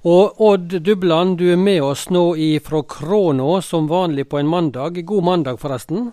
[0.00, 2.32] Og Odd Dubland, du er med oss nå
[2.64, 4.96] fra Kråna, som vanlig på en mandag.
[5.04, 6.12] God mandag, forresten.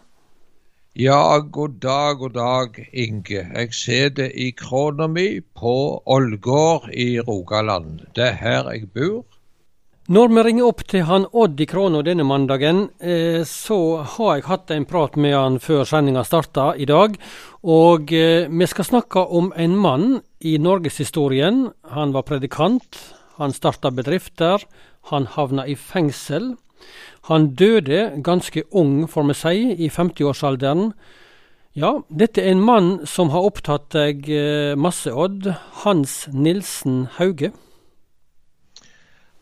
[0.91, 3.47] Ja, god dag, god dag, Inge.
[3.47, 8.01] Jeg sitter i krona mi på Ålgård i Rogaland.
[8.13, 9.23] Det er her jeg bor.
[10.07, 14.47] Når vi ringer opp til han Odd i Kråna denne mandagen, eh, så har jeg
[14.47, 17.15] hatt en prat med han før sendinga starta i dag.
[17.63, 21.69] Og eh, vi skal snakke om en mann i norgeshistorien.
[21.91, 22.99] Han var predikant,
[23.37, 24.63] han starta bedrifter,
[25.11, 26.55] han havna i fengsel.
[27.29, 29.55] Han døde ganske ung, får vi si,
[29.85, 30.91] i 50-årsalderen.
[31.77, 35.51] Ja, dette er en mann som har opptatt deg eh, masse, Odd.
[35.83, 37.51] Hans Nilsen Hauge.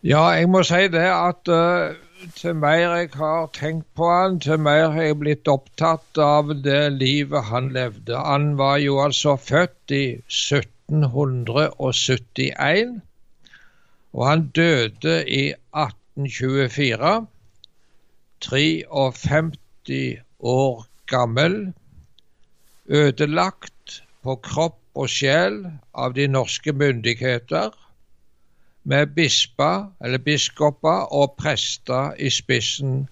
[0.05, 1.95] Ja, jeg må si det at uh,
[2.35, 6.91] til mer jeg har tenkt på han, til mer har jeg blitt opptatt av det
[6.97, 8.17] livet han levde.
[8.17, 13.01] Han var jo altså født i 1771,
[14.15, 17.27] og han døde i 1824.
[18.41, 21.73] 53 år gammel.
[22.87, 25.57] Ødelagt på kropp og sjel
[25.93, 27.73] av de norske myndigheter
[28.85, 33.07] med bispa, eller biskoper og prester i spissen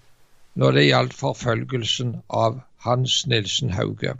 [0.54, 4.14] når det gjaldt forfølgelsen av Hans Nilsen Hauge.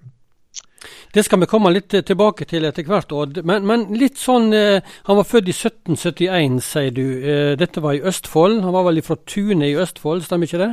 [1.15, 3.43] Det skal vi komme litt tilbake til etter hvert, Odd.
[3.47, 7.05] Men, men, litt sånn eh, Han var født i 1771, sier du.
[7.21, 8.63] Eh, dette var i Østfold.
[8.65, 10.73] Han var vel fra Tune i Østfold, stemmer ikke det?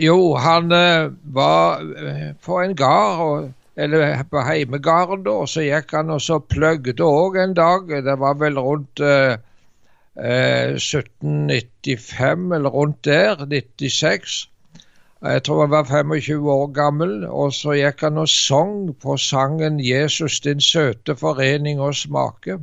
[0.00, 6.10] Jo, han eh, var eh, på en gard, eller på heimegarden da, så gikk han
[6.14, 8.04] og så pløgde òg en dag.
[8.06, 9.36] Det var vel rundt eh,
[10.16, 14.48] 1795 eh, eller rundt der, 96.
[15.24, 19.80] Jeg tror han var 25 år gammel, og så gikk han og sang på sangen
[19.80, 22.60] 'Jesus din søte forening og smake'.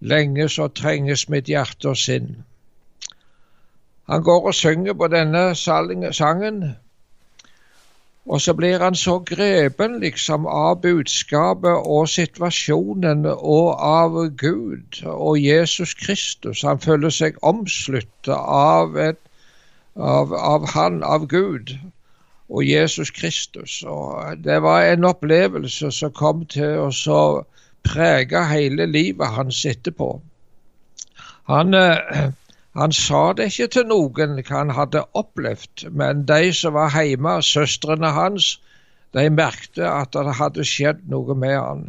[0.00, 2.44] Lenge så trenges mitt hjerte og sinn.
[4.08, 5.54] Han går og synger på denne
[6.12, 6.64] sangen,
[8.26, 15.38] og så blir han så grepen liksom av budskapet og situasjonen og av Gud og
[15.42, 16.62] Jesus Kristus.
[16.62, 19.20] Han føler seg omsluttet av, et,
[19.96, 21.74] av, av Han, av Gud
[22.50, 23.82] og Jesus Kristus.
[23.86, 27.22] Og det var en opplevelse som kom til å
[27.86, 30.12] prege hele livet hans etterpå.
[31.50, 32.30] Han eh,
[32.78, 37.40] han sa det ikke til noen hva han hadde opplevd, men de som var hjemme,
[37.42, 38.52] søstrene hans,
[39.16, 41.82] de merkte at det hadde skjedd noe med han.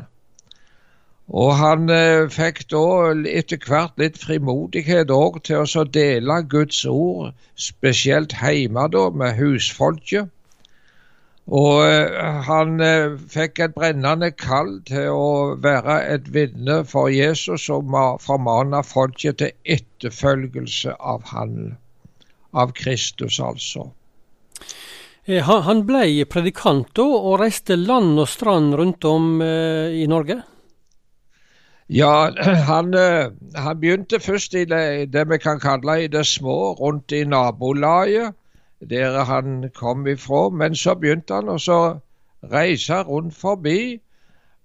[1.32, 2.84] Og han eh, fikk da
[3.32, 10.28] etter hvert litt frimodighet òg til å dele Guds ord, spesielt hjemme da, med husfolket.
[11.48, 15.32] Og eh, han eh, fikk et brennende kall til å
[15.64, 21.78] være et vitne for Jesus og formane folket til etterfølgelse av han,
[22.52, 23.88] av Kristus altså.
[25.32, 30.42] Han ble predikant og reiste land og strand rundt om i Norge?
[31.92, 32.32] Ja,
[32.72, 32.94] han,
[33.56, 38.38] han begynte først i det, det vi kan kalle i det små, rundt i nabolaget
[38.90, 40.50] der han kom ifra.
[40.50, 41.82] Men så begynte han å
[42.52, 44.00] reise rundt forbi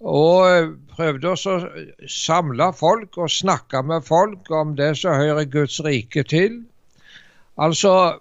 [0.01, 1.57] og prøvde å
[2.09, 6.63] samle folk og snakke med folk om det som hører Guds rike til.
[7.57, 8.19] Altså,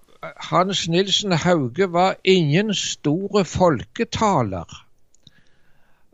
[0.49, 4.84] Hans Nilsen Hauge var ingen store folketaler.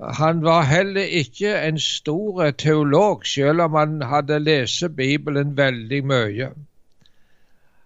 [0.02, 6.48] Han var heller ikke en stor teolog, selv om han hadde lest Bibelen veldig mye.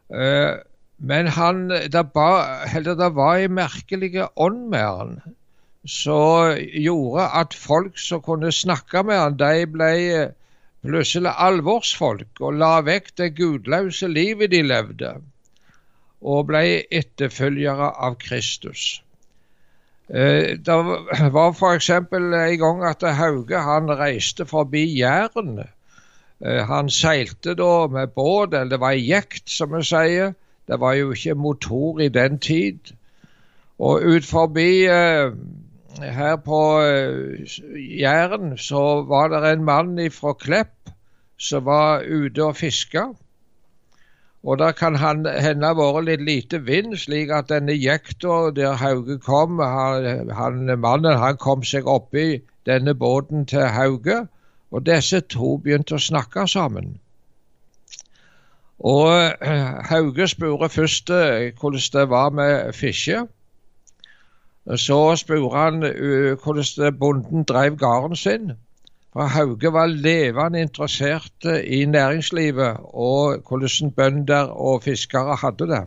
[0.10, 0.62] Uh,
[0.98, 5.18] men han, det, var en merkelig ånd med han
[5.86, 9.92] som gjorde at folk som kunne snakke med han, de ble
[10.86, 15.12] plutselig alvorsfolk og la vekk det gudløse livet de levde,
[16.22, 19.02] og ble etterfølgere av Kristus.
[20.10, 20.76] Eh, det
[21.34, 21.90] var f.eks.
[21.90, 25.60] en gang at Hauge han reiste forbi Jæren.
[26.46, 30.36] Eh, han seilte da med båt, eller det var jekt, som vi sier
[30.66, 32.94] det var jo ikke motor i den tid.
[33.80, 35.34] Og ut forbi eh,
[36.02, 36.62] her på
[38.00, 40.90] Jæren så var det en mann fra Klepp
[41.38, 43.10] som var ute og fiska.
[44.46, 49.58] Og det kan hende vært litt lite vind, slik at denne jekta der Hauge kom,
[49.60, 54.28] han, han, mannen han kom seg oppi denne båten til Hauge,
[54.72, 57.00] og disse to begynte å snakke sammen.
[58.86, 59.10] Og
[59.42, 63.24] eh, Hauge spurte først eh, hvordan det var med fiske.
[64.76, 68.52] Så spurte han eh, hvordan bonden drev gården sin.
[69.16, 75.84] For Hauge var levende interessert i næringslivet og hvordan bønder og fiskere hadde det.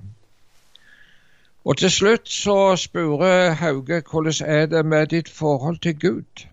[1.65, 6.47] Og til slutt så spurte Hauge hvordan er det med ditt forhold til Gud?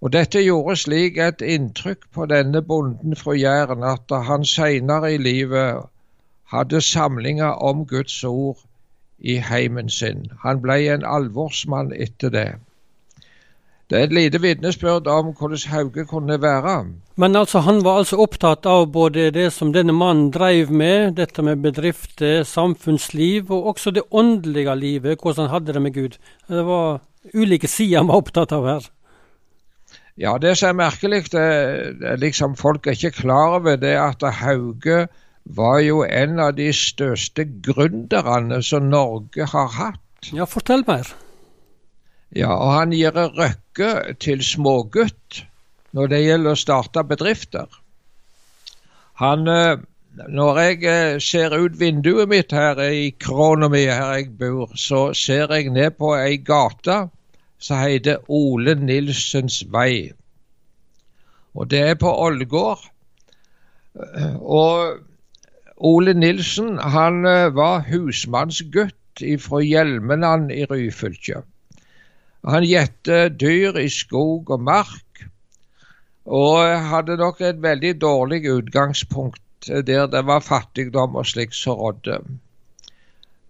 [0.00, 5.16] Og Dette gjorde slik et inntrykk på denne bonden fra Jæren at han seinere i
[5.16, 5.82] livet
[6.52, 8.58] hadde samlinger om Guds ord
[9.18, 10.32] i heimen sin.
[10.42, 12.50] Han ble en alvorsmann etter det.
[13.90, 16.74] Det er et lite vitnesbyrd om hvordan Hauge kunne være.
[17.18, 21.42] Men altså, han var altså opptatt av både det som denne mannen drev med, dette
[21.42, 26.18] med bedrifter, samfunnsliv, og også det åndelige livet, hvordan han hadde det med Gud.
[26.48, 27.00] Det var
[27.34, 28.86] ulike sider han var opptatt av her.
[30.20, 31.48] Ja, det som er merkelig, det,
[31.98, 35.08] det liksom folk er ikke klar over, det at Hauge
[35.44, 40.30] var jo en av de største gründerne som Norge har hatt.
[40.30, 41.10] Ja, fortell mer.
[42.36, 45.44] Ja, og han gir røkke til smågutt
[45.96, 47.66] når det gjelder å starte bedrifter.
[49.18, 49.82] Han, eh,
[50.30, 55.10] når jeg eh, ser ut vinduet mitt her i krona mi her jeg bor, så
[55.14, 57.02] ser jeg ned på ei gate
[57.60, 60.12] som heter Ole Nilsens vei.
[61.58, 62.86] Og det er på Ålgård.
[64.38, 65.00] Og
[65.90, 71.42] Ole Nilsen han eh, var husmannsgutt fra Hjelmeland i Ryfylke.
[72.48, 75.24] Han gjette dyr i skog og mark,
[76.24, 76.60] og
[76.92, 82.20] hadde nok et veldig dårlig utgangspunkt der det var fattigdom og slikt som rådde.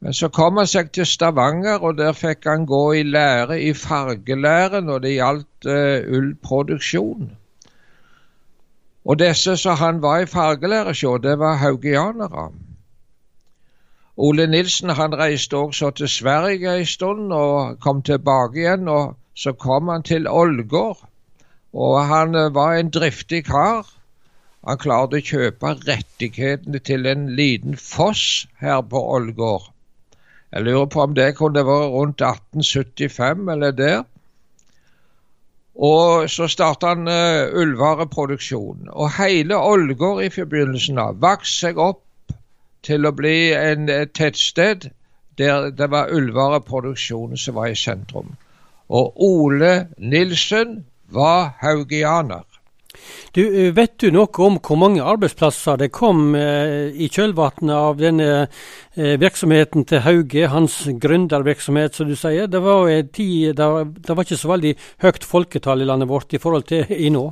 [0.01, 3.75] Men så kom han seg til Stavanger, og der fikk han gå i lære i
[3.77, 7.31] fargelære når det gjaldt uh, ullproduksjon.
[9.05, 12.49] Og disse som han var i fargelære hos, det var haugianere.
[14.21, 18.89] Ole Nilsen han reiste også til Sverige en stund og kom tilbake igjen.
[18.89, 20.99] og Så kom han til Ålgård,
[21.73, 23.89] og han eh, var en driftig kar.
[24.69, 29.71] Han klarte å kjøpe rettighetene til en liten foss her på Ålgård.
[30.53, 34.05] Jeg lurer på om det kunne være rundt 1875 eller der.
[35.81, 38.91] Og så starta han uh, ullvareproduksjon.
[38.93, 42.05] Og hele Ålgård i forbindelsen av vokste seg opp
[42.87, 44.91] til å bli en, et tettsted
[45.41, 48.35] der det var ullvareproduksjonen som var i sentrum.
[48.91, 50.81] Og Ole Nilsen
[51.15, 52.45] var haugianer.
[53.33, 58.29] Du, Vet du noe om hvor mange arbeidsplasser det kom eh, i kjølvannet av denne
[58.43, 62.51] eh, virksomheten til Hauge, hans gründervirksomhet, som du sier?
[62.51, 63.69] Det var, tid, det,
[64.03, 64.75] det var ikke så veldig
[65.07, 67.29] høyt folketall i landet vårt i forhold til i nå?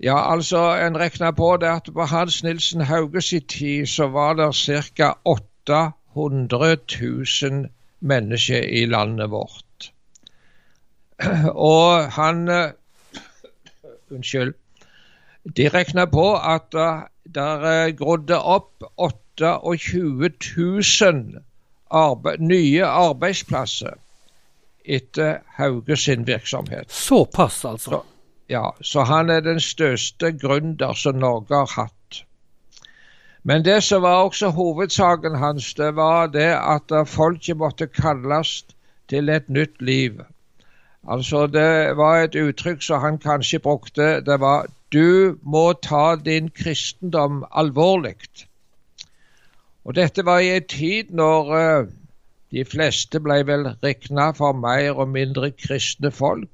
[0.00, 4.34] Ja, altså en regner på det at på Hans Nilsen Hauge sin tid så var
[4.38, 5.12] det ca.
[5.24, 6.76] 800
[7.42, 7.66] 000
[8.00, 9.92] mennesker i landet vårt.
[11.54, 12.70] Og han uh,
[14.10, 14.54] Unnskyld.
[15.56, 17.02] De regner på at uh,
[17.34, 21.42] der uh, grodde opp 28 000
[21.90, 23.98] arbe nye arbeidsplasser
[24.84, 26.92] etter Hauge sin virksomhet.
[26.92, 27.90] Såpass, altså?
[27.90, 28.02] Så,
[28.48, 32.24] ja, så han er den største gründer som Norge har hatt.
[33.44, 38.64] Men det som var også hovedsaken hans, det var det at folket måtte kalles
[39.08, 40.20] til et nytt liv.
[41.08, 44.20] Altså Det var et uttrykk som han kanskje brukte.
[44.20, 48.46] Det var 'du må ta din kristendom alvorlig'.
[49.84, 51.86] Og Dette var i en tid når uh,
[52.50, 56.48] de fleste ble vel regna for mer og mindre kristne folk.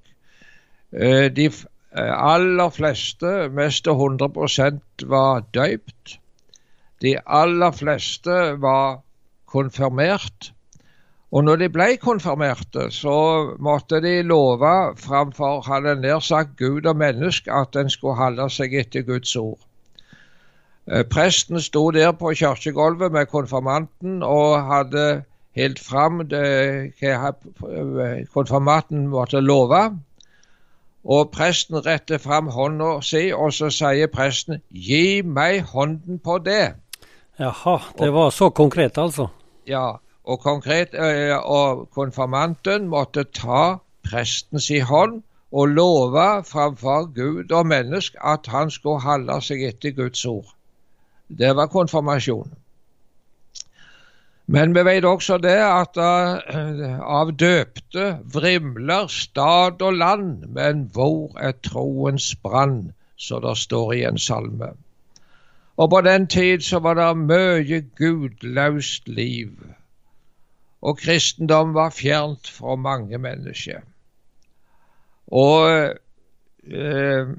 [0.92, 6.18] Uh, de Eh, aller fleste, mest 100% var døypt.
[7.02, 9.00] De aller fleste var
[9.46, 10.50] konfirmert.
[11.34, 13.14] Og når de ble konfirmerte, så
[13.58, 18.74] måtte de love framfor hadde nær sagt Gud og menneske at en skulle holde seg
[18.78, 19.58] etter Guds ord.
[20.86, 25.24] Eh, presten sto der på kirkegulvet med konfirmanten og hadde
[25.58, 27.32] helt fram det hva
[28.34, 29.82] konfirmanten måtte love.
[31.04, 36.74] Og presten retter fram hånda si, og så sier presten 'gi meg hånden på det'.
[37.38, 39.26] Jaha, det var så konkret, altså?
[39.66, 47.66] Ja, og konkret, eh, og konfirmanten måtte ta prestens hånd og love framfor Gud og
[47.66, 50.54] menneske at han skulle holde seg etter Guds ord.
[51.38, 52.52] Det var konfirmasjonen.
[54.46, 61.32] Men vi vet også det at uh, av døpte vrimler stad og land, men hvor
[61.40, 64.74] er troens brann, så det står i en salme.
[65.76, 69.56] Og på den tid så var det mye gudløst liv,
[70.82, 73.80] og kristendom var fjernt fra mange mennesker.
[75.26, 75.94] Og
[76.68, 77.32] eh,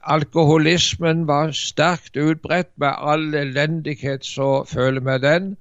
[0.00, 5.56] alkoholismen var sterkt utbredt med all elendighet så føler vi den.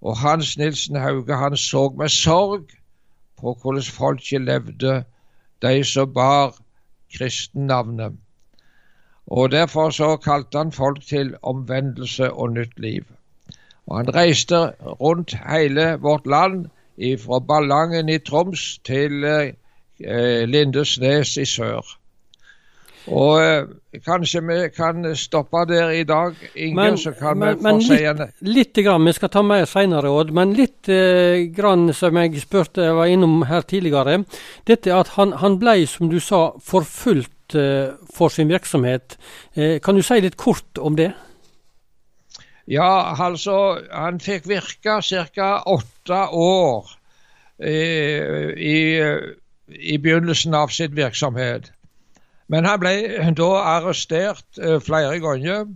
[0.00, 2.70] Og Hans Nilsen Hauge han så med sorg
[3.40, 5.04] på hvordan folket levde,
[5.62, 6.56] de som bar
[7.16, 8.12] kristennavnet.
[9.26, 13.04] Og Derfor så kalte han folk til omvendelse og nytt liv.
[13.86, 14.56] Og Han reiste
[15.00, 16.66] rundt hele vårt land,
[17.00, 21.99] fra Ballangen i Troms til eh, Lindesnes i sør.
[23.08, 27.80] Og eh, kanskje vi kan stoppe der i dag, Inge, så kan men, vi få
[27.86, 30.34] si litt, litt grann, Vi skal ta mer senere, Odd.
[30.36, 34.24] Men litt eh, grann som jeg spurte, jeg var innom her tidligere.
[34.68, 39.18] Dette at han, han ble, som du sa, forfulgt eh, for sin virksomhet.
[39.54, 41.12] Eh, kan du si litt kort om det?
[42.70, 45.00] Ja, altså han fikk virke
[45.34, 45.50] ca.
[45.66, 46.90] åtte år
[47.58, 48.78] eh, i,
[49.66, 51.72] i begynnelsen av sin virksomhet.
[52.50, 52.94] Men han ble
[53.38, 55.68] da arrestert uh, flere ganger.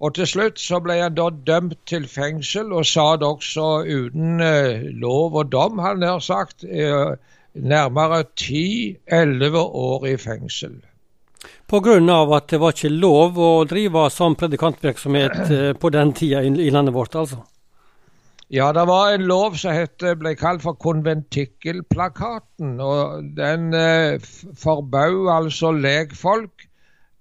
[0.00, 4.86] Og til slutt så ble han da dømt til fengsel, og satt også uten uh,
[5.02, 7.14] lov og dom, han nær sagt, uh,
[7.54, 10.80] nærmere ti-elleve år i fengsel.
[11.70, 11.94] Pga.
[12.34, 17.14] at det var ikke lov å drive sånn predikantvirksomhet på den tida i landet vårt,
[17.14, 17.44] altså?
[18.50, 22.80] Ja, det var en lov som het, ble kalt for konventikkelplakaten.
[22.82, 24.18] og Den eh,
[24.58, 26.64] forbød altså legfolk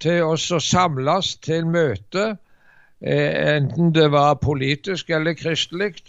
[0.01, 2.39] til å samles til møte,
[3.01, 6.01] eh, enten det var politisk eller kristelig.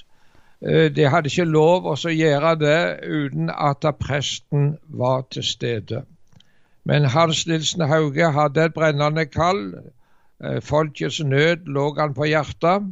[0.64, 6.00] Eh, de hadde ikke lov å gjøre det uten at presten var til stede.
[6.88, 9.66] Men Hans Nilsen Hauge hadde et brennende kall.
[10.40, 12.88] Eh, folkets nød lå han på hjertet.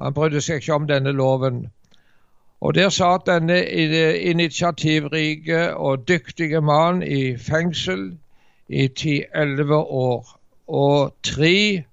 [0.00, 1.66] Han brydde seg ikke om denne loven.
[2.62, 3.58] Og Der satt denne
[4.32, 8.18] initiativrike og dyktige mann i fengsel
[8.68, 10.38] i ti-elleve år.
[10.68, 11.84] Og tre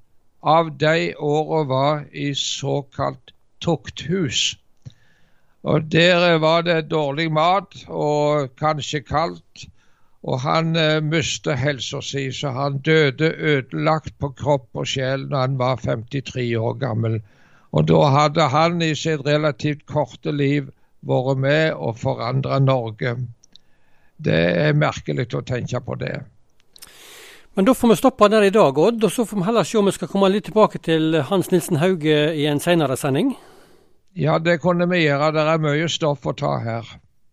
[0.43, 4.59] av de åra var i såkalt tukthus.
[5.63, 9.67] Og Der var det dårlig mat og kanskje kaldt.
[10.23, 15.39] Og han eh, mistet helsa si, så han døde ødelagt på kropp og sjel når
[15.39, 17.21] han var 53 år gammel.
[17.71, 20.71] Og da hadde han i sitt relativt korte liv
[21.05, 23.15] vært med og forandra Norge.
[24.17, 26.17] Det er merkelig å tenke på det.
[27.53, 29.03] Men da får vi stoppe der i dag, Odd.
[29.03, 31.79] Og så får vi heller se om vi skal komme litt tilbake til Hans Nilsen
[31.81, 33.33] Hauge i en senere sending.
[34.17, 35.31] Ja, det kunne vi gjøre.
[35.35, 36.87] Det er mye stoff å ta her.